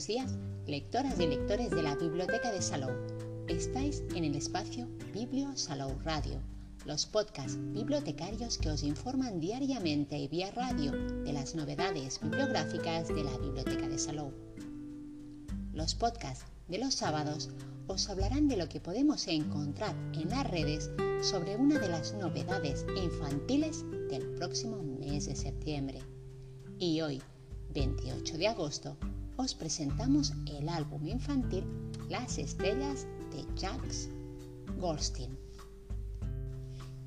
Buenos 0.00 0.16
días, 0.16 0.38
lectoras 0.66 1.20
y 1.20 1.26
lectores 1.26 1.70
de 1.70 1.82
la 1.82 1.94
Biblioteca 1.94 2.50
de 2.50 2.62
Salou. 2.62 2.90
Estáis 3.48 4.02
en 4.14 4.24
el 4.24 4.34
espacio 4.34 4.88
Biblio 5.12 5.54
Salou 5.58 5.98
Radio, 6.02 6.40
los 6.86 7.04
podcasts 7.04 7.58
bibliotecarios 7.74 8.56
que 8.56 8.70
os 8.70 8.82
informan 8.82 9.40
diariamente 9.40 10.16
y 10.16 10.26
vía 10.26 10.50
radio 10.52 10.92
de 10.92 11.34
las 11.34 11.54
novedades 11.54 12.18
bibliográficas 12.18 13.08
de 13.08 13.24
la 13.24 13.36
Biblioteca 13.36 13.90
de 13.90 13.98
Salou. 13.98 14.32
Los 15.74 15.94
podcasts 15.94 16.46
de 16.68 16.78
los 16.78 16.94
sábados 16.94 17.50
os 17.86 18.08
hablarán 18.08 18.48
de 18.48 18.56
lo 18.56 18.70
que 18.70 18.80
podemos 18.80 19.28
encontrar 19.28 19.94
en 20.14 20.30
las 20.30 20.50
redes 20.50 20.90
sobre 21.20 21.56
una 21.56 21.78
de 21.78 21.90
las 21.90 22.14
novedades 22.14 22.86
infantiles 22.96 23.84
del 24.08 24.30
próximo 24.36 24.82
mes 24.82 25.26
de 25.26 25.36
septiembre. 25.36 26.00
Y 26.78 27.02
hoy, 27.02 27.20
28 27.74 28.38
de 28.38 28.48
agosto, 28.48 28.96
os 29.40 29.54
presentamos 29.54 30.34
el 30.44 30.68
álbum 30.68 31.06
infantil 31.06 31.64
Las 32.10 32.36
Estrellas 32.36 33.06
de 33.32 33.46
Jacques 33.58 34.10
Goldstein. 34.78 35.30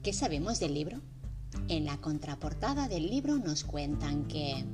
¿Qué 0.02 0.14
sabemos 0.14 0.60
del 0.60 0.74
libro? 0.74 1.00
En 1.68 1.86
la 1.86 1.98
contraportada 1.98 2.88
del 2.88 3.08
libro 3.08 3.38
nos 3.38 3.64
cuentan 3.64 4.26
que 4.26 4.66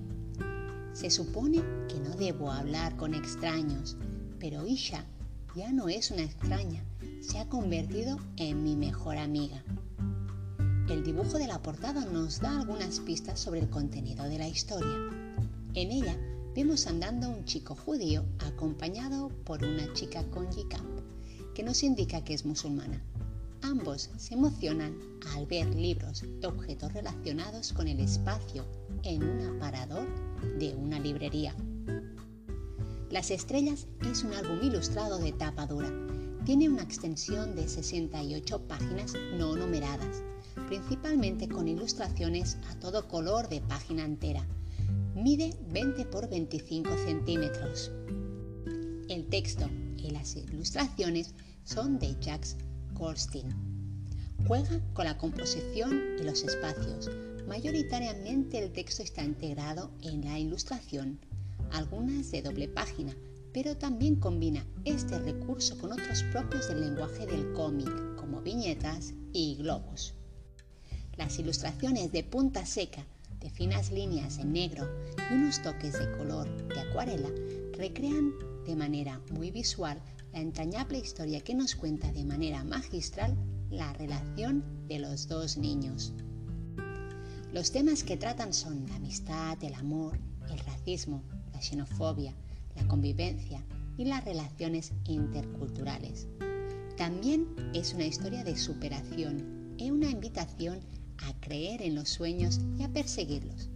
se 0.94 1.10
supone 1.10 1.62
que 1.90 2.00
no 2.00 2.16
debo 2.16 2.50
hablar 2.50 2.96
con 2.96 3.14
extraños, 3.14 3.98
pero 4.40 4.66
Isha 4.66 5.04
ya 5.54 5.74
no 5.74 5.90
es 5.90 6.12
una 6.12 6.24
extraña, 6.24 6.86
se 7.20 7.40
ha 7.40 7.50
convertido 7.50 8.18
en 8.38 8.64
mi 8.64 8.78
mejor 8.78 9.18
amiga. 9.18 9.66
El 10.90 11.04
dibujo 11.04 11.38
de 11.38 11.48
la 11.48 11.62
portada 11.62 12.06
nos 12.06 12.40
da 12.40 12.62
algunas 12.62 13.02
pistas 13.02 13.38
sobre 13.38 13.60
el 13.60 13.70
contenido 13.70 14.24
de 14.24 14.38
la 14.38 14.48
historia. 14.48 14.96
En 15.74 15.92
ella 15.92 16.18
vemos 16.56 16.88
andando 16.88 17.28
a 17.28 17.30
un 17.30 17.46
chico 17.46 17.76
judío 17.76 18.26
acompañado 18.40 19.30
por 19.46 19.64
una 19.64 19.92
chica 19.94 20.24
con 20.32 20.48
hijab, 20.52 20.86
que 21.54 21.64
nos 21.64 21.84
indica 21.84 22.24
que 22.24 22.34
es 22.34 22.46
musulmana. 22.46 23.04
Ambos 23.62 24.10
se 24.18 24.34
emocionan 24.34 24.98
al 25.36 25.46
ver 25.46 25.76
libros 25.76 26.24
y 26.24 26.46
objetos 26.46 26.94
relacionados 26.94 27.74
con 27.74 27.88
el 27.88 28.00
espacio 28.00 28.66
en 29.04 29.24
un 29.24 29.58
aparador 29.58 30.08
de 30.58 30.74
una 30.76 31.00
librería. 31.00 31.54
Las 33.12 33.32
Estrellas 33.32 33.88
es 34.10 34.24
un 34.24 34.34
álbum 34.34 34.60
ilustrado 34.62 35.18
de 35.18 35.34
tapa 35.34 35.66
dura. 35.66 35.92
Tiene 36.46 36.70
una 36.70 36.84
extensión 36.84 37.56
de 37.56 37.68
68 37.68 38.68
páginas 38.68 39.14
no 39.38 39.56
numeradas, 39.56 40.24
principalmente 40.68 41.50
con 41.50 41.68
ilustraciones 41.68 42.58
a 42.70 42.76
todo 42.80 43.08
color 43.08 43.50
de 43.50 43.62
página 43.62 44.06
entera. 44.06 44.48
Mide 45.16 45.56
20 45.70 46.06
por 46.06 46.30
25 46.30 46.90
centímetros. 47.06 47.92
El 49.10 49.28
texto 49.28 49.70
y 49.98 50.12
las 50.12 50.36
ilustraciones 50.36 51.34
son 51.64 52.00
de 52.00 52.16
Jacques 52.22 52.58
Goldstein. 52.94 53.54
Juega 54.48 54.80
con 54.94 55.06
la 55.06 55.18
composición 55.18 56.18
y 56.20 56.24
los 56.24 56.44
espacios. 56.44 57.10
Mayoritariamente 57.48 58.64
el 58.64 58.72
texto 58.72 59.04
está 59.04 59.24
integrado 59.24 59.92
en 60.02 60.24
la 60.24 60.40
ilustración 60.40 61.20
algunas 61.72 62.32
de 62.32 62.42
doble 62.42 62.68
página, 62.68 63.16
pero 63.54 63.78
también 63.78 64.16
combina 64.16 64.66
este 64.86 65.20
recurso 65.20 65.78
con 65.78 65.92
otros 65.92 66.24
propios 66.32 66.68
del 66.68 66.82
lenguaje 66.82 67.26
del 67.26 67.54
cómic, 67.54 67.90
como 68.16 68.42
viñetas 68.42 69.14
y 69.34 69.56
globos. 69.56 70.14
Las 71.18 71.38
ilustraciones 71.40 72.12
de 72.12 72.24
punta 72.24 72.66
seca, 72.66 73.06
de 73.40 73.50
finas 73.50 73.92
líneas 73.92 74.38
en 74.38 74.54
negro 74.54 74.88
y 75.30 75.34
unos 75.34 75.62
toques 75.62 75.98
de 75.98 76.12
color 76.18 76.48
de 76.68 76.80
acuarela 76.80 77.30
recrean 77.78 78.34
de 78.66 78.76
manera 78.76 79.22
muy 79.32 79.52
visual 79.52 80.02
la 80.34 80.42
entrañable 80.42 81.00
historia 81.00 81.42
que 81.42 81.56
nos 81.56 81.76
cuenta 81.76 82.12
de 82.12 82.26
manera 82.26 82.64
magistral 82.64 83.36
la 83.70 83.94
relación 83.94 84.64
de 84.88 85.00
los 85.00 85.28
dos 85.28 85.58
niños. 85.58 86.14
Los 87.52 87.72
temas 87.72 88.04
que 88.04 88.18
tratan 88.18 88.54
son 88.54 88.86
la 88.88 88.96
amistad, 88.96 89.58
el 89.64 89.74
amor, 89.74 90.20
el 90.52 90.60
racismo, 90.60 91.24
la 91.52 91.62
xenofobia, 91.62 92.36
la 92.76 92.88
convivencia 92.88 93.64
y 93.98 94.06
las 94.06 94.24
relaciones 94.24 94.94
interculturales. 95.06 96.28
También 96.96 97.48
es 97.74 97.94
una 97.94 98.06
historia 98.06 98.44
de 98.44 98.56
superación 98.56 99.74
y 99.78 99.90
una 99.90 100.10
invitación 100.10 100.80
a 100.80 100.99
creer 101.40 101.82
en 101.82 101.96
los 101.96 102.10
sueños 102.10 102.60
y 102.78 102.84
a 102.84 102.90
perseguirlos. 102.90 103.70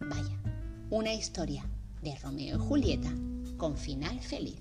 Vaya, 0.00 0.38
una 0.90 1.12
historia 1.12 1.64
de 2.02 2.16
Romeo 2.16 2.56
y 2.56 2.60
Julieta 2.60 3.12
con 3.56 3.76
final 3.76 4.20
feliz. 4.20 4.56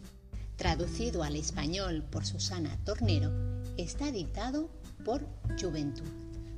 Traducido 0.55 1.23
al 1.23 1.35
español 1.35 2.03
por 2.09 2.25
Susana 2.25 2.77
Tornero, 2.85 3.31
está 3.77 4.09
editado 4.09 4.69
por 5.03 5.25
Juventud. 5.59 6.07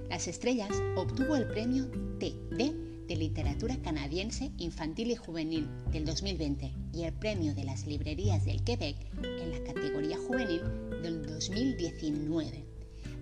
Las 0.09 0.27
Estrellas 0.27 0.71
obtuvo 0.97 1.37
el 1.37 1.47
premio 1.47 1.87
TD 2.19 2.94
de 3.07 3.17
Literatura 3.17 3.77
Canadiense 3.83 4.51
Infantil 4.59 5.11
y 5.11 5.17
Juvenil 5.17 5.69
del 5.93 6.05
2020 6.05 6.73
y 6.93 7.03
el 7.03 7.13
Premio 7.13 7.55
de 7.55 7.65
las 7.65 7.87
Librerías 7.87 8.45
del 8.45 8.63
Quebec 8.65 8.97
en 9.23 9.51
la 9.51 9.63
categoría 9.63 10.17
juvenil 10.17 10.63
del 11.03 11.25
2019 11.27 12.65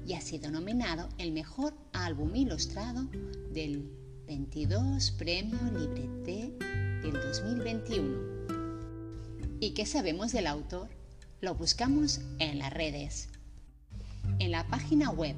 y 0.06 0.14
ha 0.14 0.20
sido 0.20 0.50
nominado 0.50 1.08
el 1.18 1.32
mejor 1.32 1.74
álbum 1.92 2.34
ilustrado 2.34 3.08
del 3.50 3.90
22 4.26 5.12
Premio 5.12 5.58
Libreté 5.76 6.52
del 7.02 7.12
2021. 7.12 8.42
¿Y 9.60 9.74
qué 9.74 9.86
sabemos 9.86 10.32
del 10.32 10.46
autor? 10.46 10.88
Lo 11.40 11.54
buscamos 11.54 12.20
en 12.38 12.58
las 12.58 12.72
redes. 12.72 13.28
En 14.38 14.50
la 14.50 14.66
página 14.66 15.10
web 15.10 15.36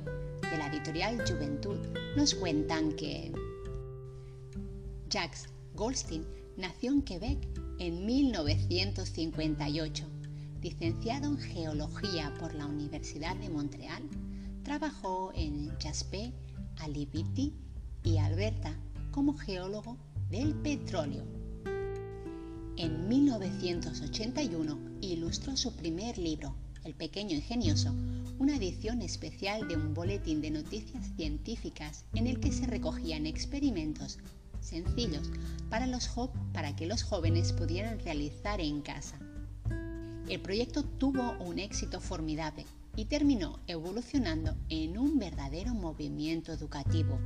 de 0.51 0.59
la 0.59 0.69
editorial 0.69 1.23
Juventud 1.27 1.79
nos 2.17 2.35
cuentan 2.35 2.93
que 2.93 3.33
Jacques 5.15 5.47
Goldstein 5.77 6.27
nació 6.57 6.91
en 6.91 7.03
Quebec 7.03 7.39
en 7.79 8.05
1958. 8.05 10.05
Licenciado 10.61 11.29
en 11.29 11.39
Geología 11.39 12.35
por 12.41 12.53
la 12.53 12.67
Universidad 12.67 13.37
de 13.37 13.49
Montreal, 13.49 14.03
trabajó 14.65 15.31
en 15.37 15.71
Jasper, 15.79 16.33
Alibiti 16.79 17.53
y 18.03 18.17
Alberta 18.17 18.77
como 19.13 19.35
geólogo 19.35 19.97
del 20.31 20.53
petróleo. 20.53 21.23
En 22.77 23.09
1981 23.09 24.79
ilustró 25.01 25.57
su 25.57 25.77
primer 25.77 26.19
libro, 26.19 26.57
El 26.83 26.95
pequeño 26.95 27.37
ingenioso, 27.37 27.95
una 28.41 28.57
edición 28.57 29.01
especial 29.01 29.69
de 29.69 29.77
un 29.77 29.95
boletín 29.95 30.41
de 30.41 30.51
noticias 30.51 31.07
científicas 31.15 32.05
en 32.15 32.27
el 32.27 32.41
que 32.41 32.51
se 32.51 32.67
recogían 32.67 33.27
experimentos 33.27 34.19
sencillos 34.65 35.31
para, 35.71 35.87
los 35.87 36.11
para 36.53 36.75
que 36.75 36.87
los 36.87 37.03
jóvenes 37.03 37.53
pudieran 37.53 37.99
realizar 38.01 38.61
en 38.61 38.81
casa. 38.81 39.19
El 40.29 40.41
proyecto 40.41 40.85
tuvo 40.85 41.33
un 41.39 41.59
éxito 41.59 42.01
formidable 42.01 42.65
y 42.97 43.05
terminó 43.07 43.61
evolucionando 43.67 44.57
en 44.69 44.97
un 44.97 45.19
verdadero 45.19 45.75
movimiento 45.75 46.53
educativo. 46.53 47.19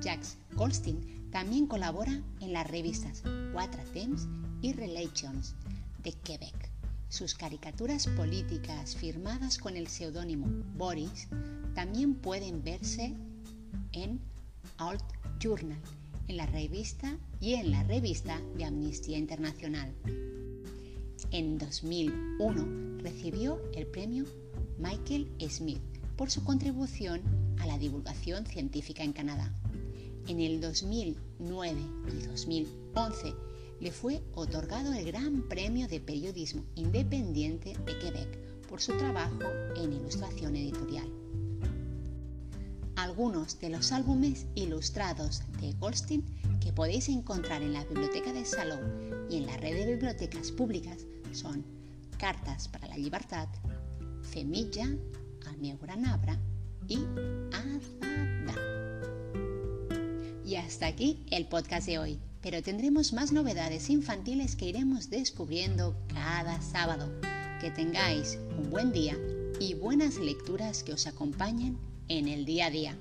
Jacques 0.00 0.38
Goldstein 0.54 1.30
también 1.30 1.66
colabora 1.66 2.22
en 2.40 2.52
las 2.52 2.66
revistas 2.70 3.22
Quatre 3.52 3.84
Temps 3.92 4.26
y 4.62 4.72
Relations 4.72 5.54
de 6.02 6.12
Quebec. 6.12 6.70
Sus 7.08 7.34
caricaturas 7.34 8.06
políticas 8.06 8.96
firmadas 8.96 9.58
con 9.58 9.76
el 9.76 9.88
seudónimo 9.88 10.46
Boris 10.76 11.28
también 11.74 12.14
pueden 12.14 12.62
verse 12.62 13.14
en 13.92 14.20
Alt 14.78 15.04
Journal 15.38 15.80
en 16.28 16.36
la 16.36 16.46
revista 16.46 17.18
y 17.40 17.54
en 17.54 17.70
la 17.70 17.82
revista 17.82 18.40
de 18.56 18.64
Amnistía 18.64 19.18
Internacional. 19.18 19.92
En 21.30 21.58
2001 21.58 23.02
recibió 23.02 23.60
el 23.74 23.86
premio 23.86 24.24
Michael 24.78 25.28
Smith 25.48 25.80
por 26.16 26.30
su 26.30 26.44
contribución 26.44 27.22
a 27.58 27.66
la 27.66 27.78
divulgación 27.78 28.46
científica 28.46 29.02
en 29.02 29.12
Canadá. 29.12 29.52
En 30.28 30.40
el 30.40 30.60
2009 30.60 31.80
y 32.12 32.26
2011 32.26 33.34
le 33.80 33.92
fue 33.92 34.22
otorgado 34.34 34.92
el 34.94 35.04
Gran 35.04 35.42
Premio 35.48 35.88
de 35.88 36.00
Periodismo 36.00 36.64
Independiente 36.76 37.76
de 37.84 37.98
Quebec 37.98 38.38
por 38.68 38.80
su 38.80 38.96
trabajo 38.96 39.42
en 39.76 39.92
ilustración 39.92 40.56
editorial 40.56 41.23
algunos 43.04 43.60
de 43.60 43.68
los 43.68 43.92
álbumes 43.92 44.46
ilustrados 44.54 45.42
de 45.60 45.74
Goldstein 45.74 46.24
que 46.58 46.72
podéis 46.72 47.10
encontrar 47.10 47.62
en 47.62 47.74
la 47.74 47.84
Biblioteca 47.84 48.32
de 48.32 48.46
Salón 48.46 49.26
y 49.28 49.36
en 49.36 49.46
la 49.46 49.58
red 49.58 49.74
de 49.74 49.92
bibliotecas 49.92 50.50
públicas 50.50 51.04
son 51.32 51.66
Cartas 52.18 52.66
para 52.66 52.88
la 52.88 52.96
Libertad, 52.96 53.46
Femilla, 54.22 54.88
Al 55.46 55.58
meu 55.58 55.76
gran 55.76 56.06
abra 56.06 56.38
y 56.88 57.04
Azada. 57.52 58.58
Y 60.46 60.56
hasta 60.56 60.86
aquí 60.86 61.26
el 61.30 61.46
podcast 61.46 61.86
de 61.86 61.98
hoy, 61.98 62.18
pero 62.40 62.62
tendremos 62.62 63.12
más 63.12 63.32
novedades 63.32 63.90
infantiles 63.90 64.56
que 64.56 64.70
iremos 64.70 65.10
descubriendo 65.10 65.94
cada 66.08 66.62
sábado. 66.62 67.12
Que 67.60 67.70
tengáis 67.70 68.38
un 68.58 68.70
buen 68.70 68.92
día 68.92 69.14
y 69.60 69.74
buenas 69.74 70.16
lecturas 70.16 70.82
que 70.82 70.94
os 70.94 71.06
acompañen 71.06 71.76
en 72.08 72.28
el 72.28 72.44
día 72.44 72.66
a 72.66 72.70
día. 72.70 72.96